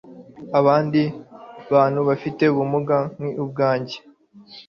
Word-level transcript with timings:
abandi 0.59 1.01
bantu 1.73 1.99
bafite 2.09 2.43
ubumuga 2.51 2.97
nk'ubwanjye 3.31 3.97